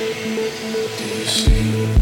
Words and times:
Do 0.00 0.06
you 0.06 1.26
see? 1.26 1.99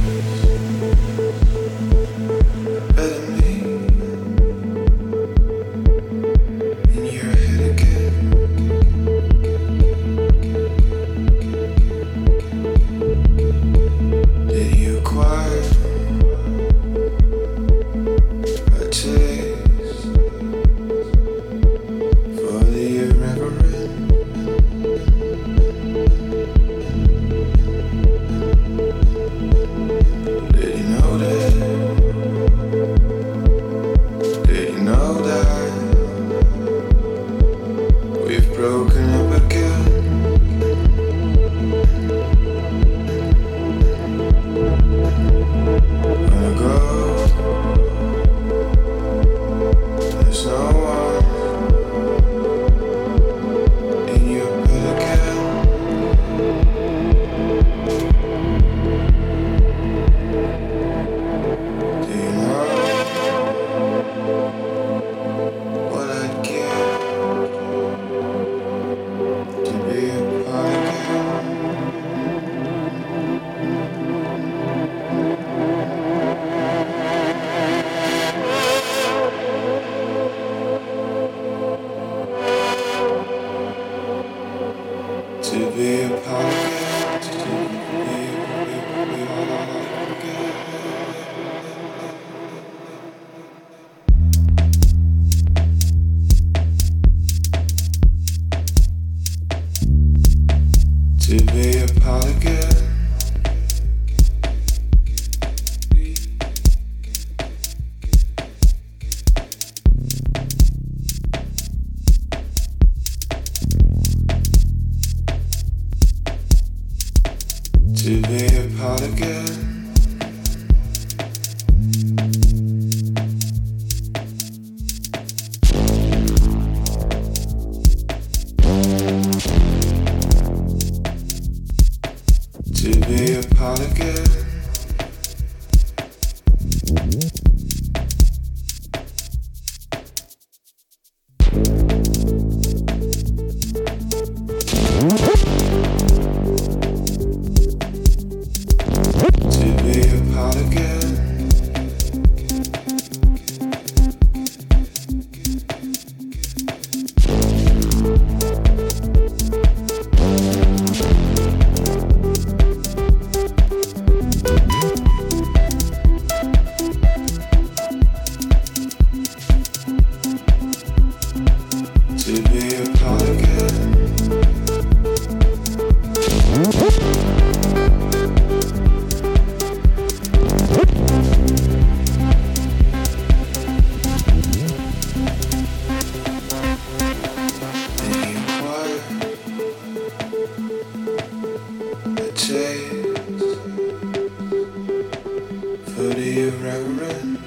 Hoodie 195.99 196.47
of 196.47 196.63
reverence. 196.63 197.38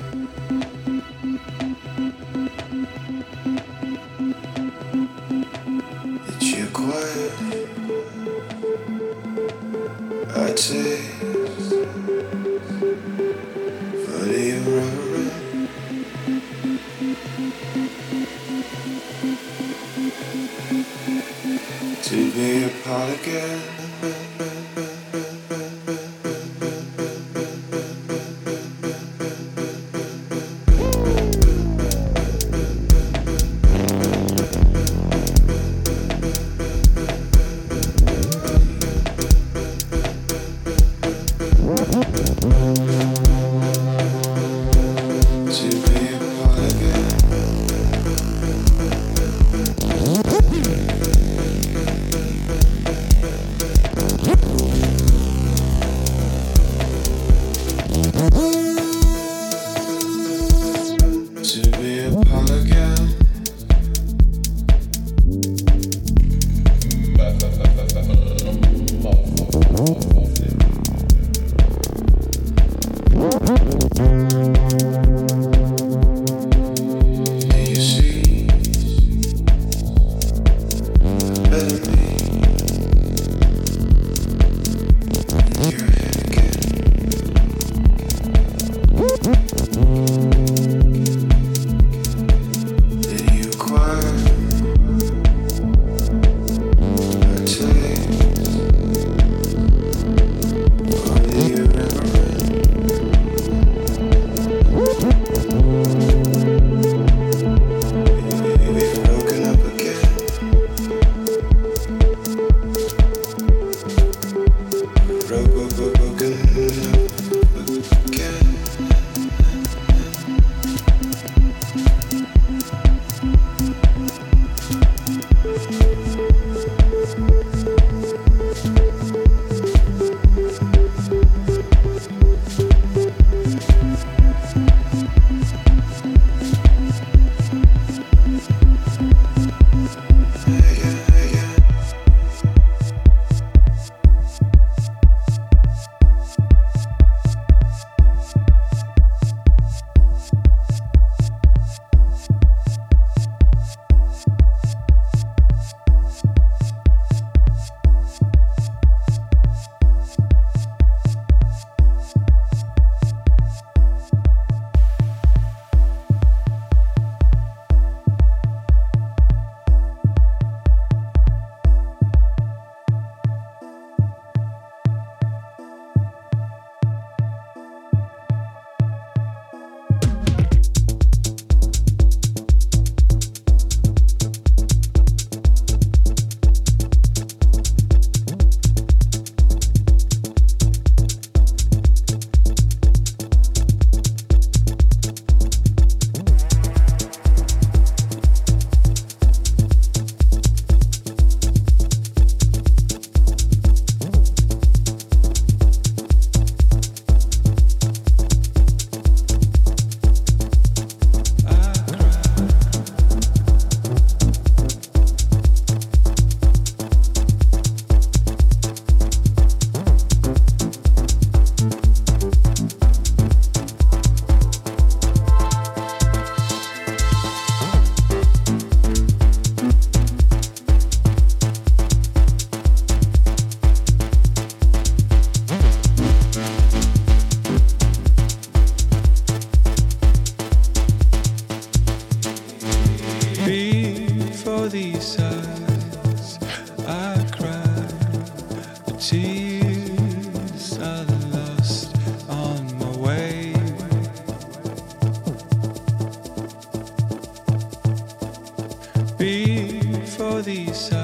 these 260.42 261.01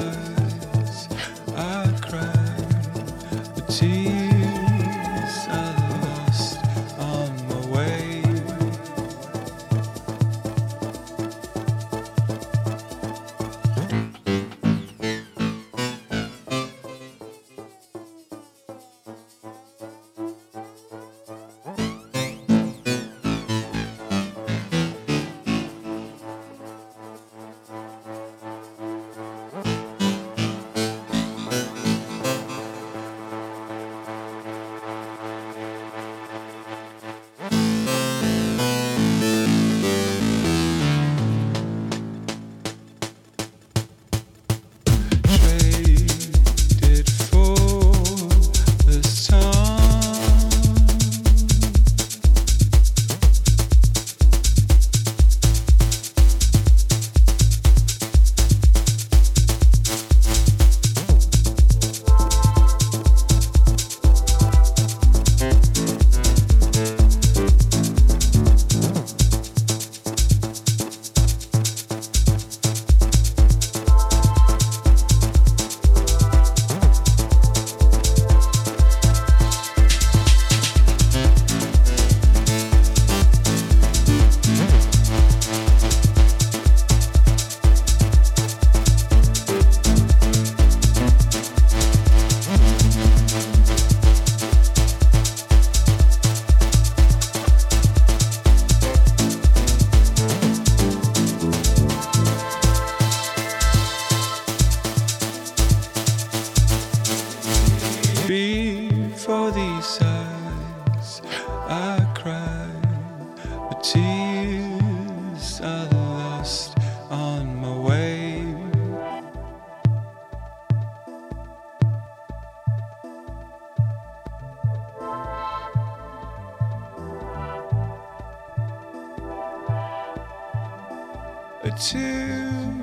Till, 131.75 132.81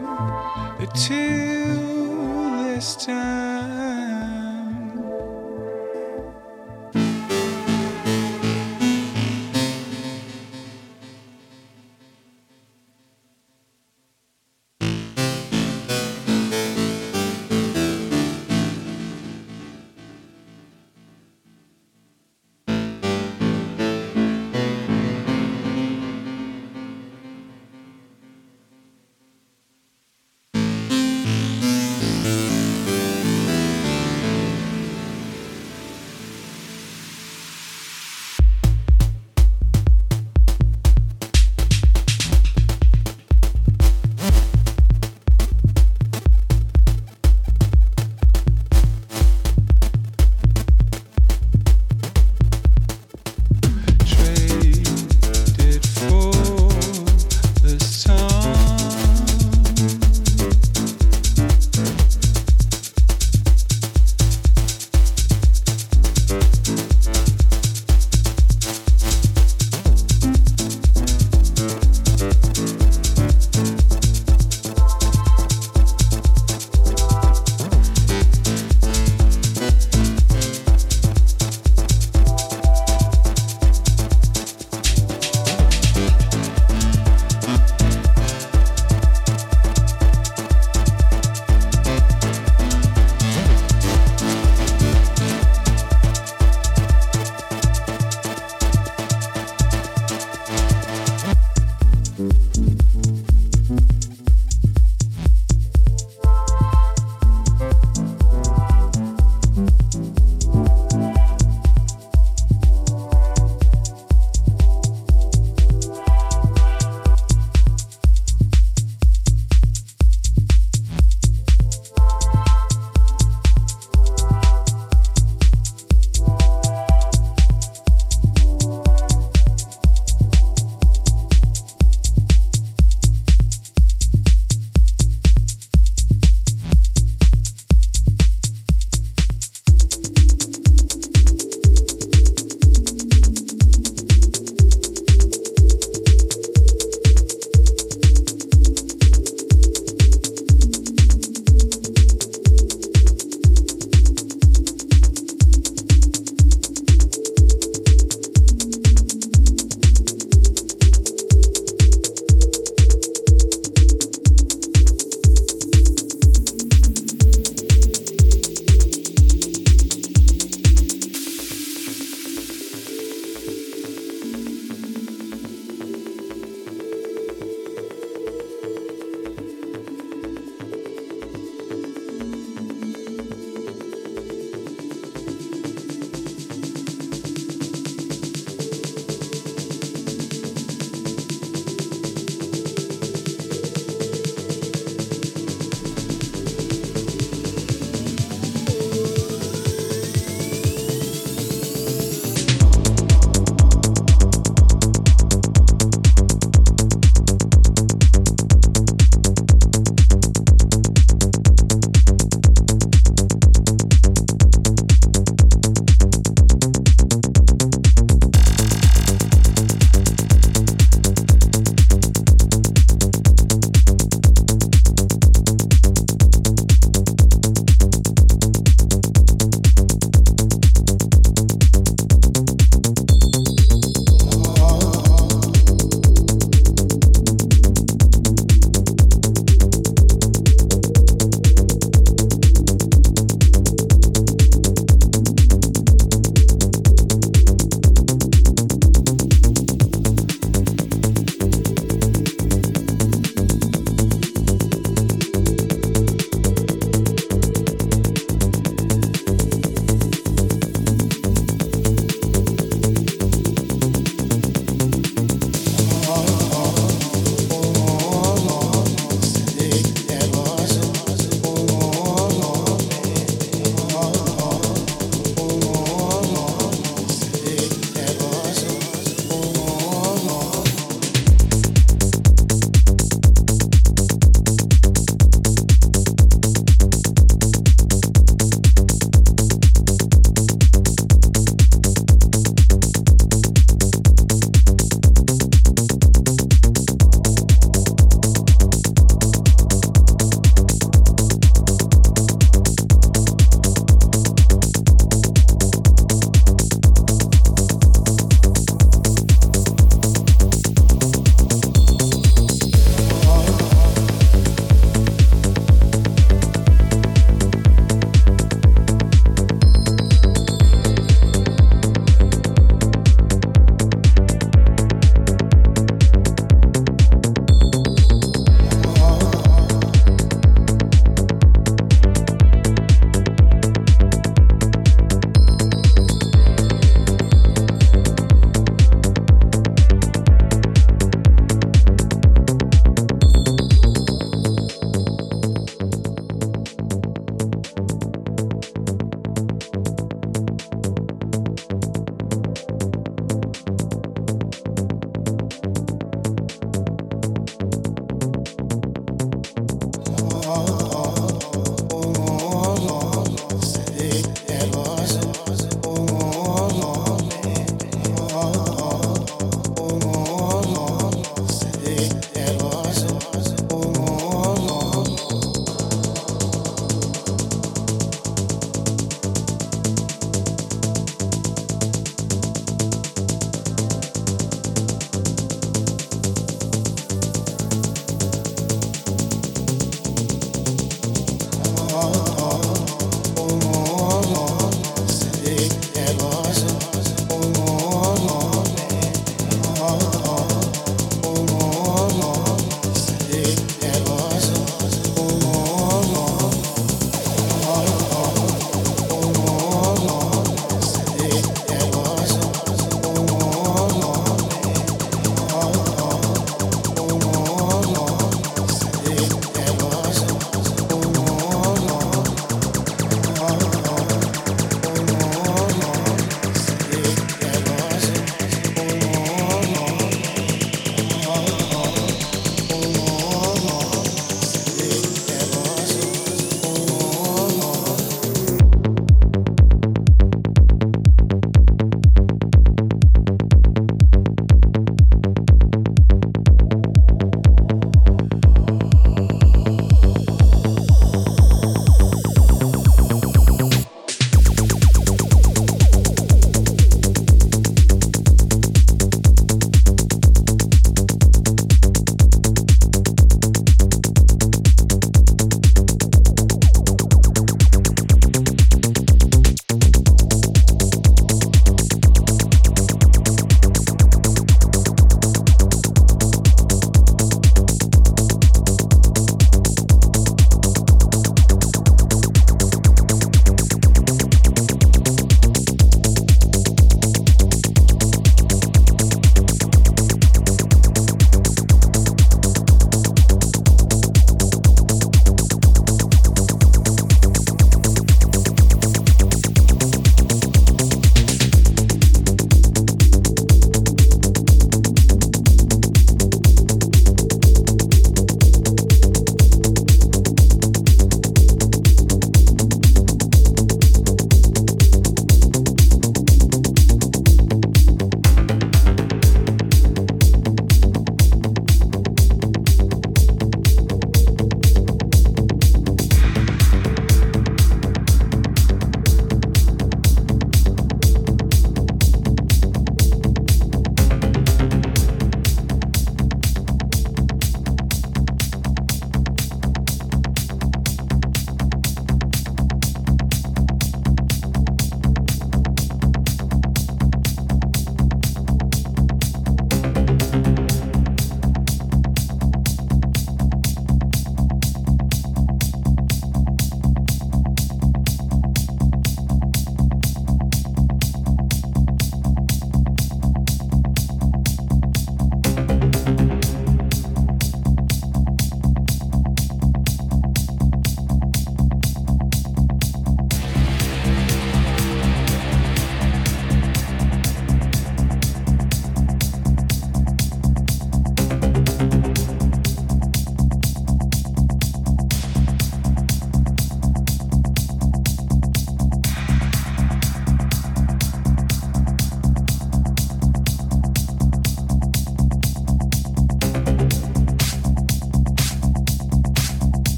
till 0.95 1.76
this 2.64 2.97
time. 3.07 3.84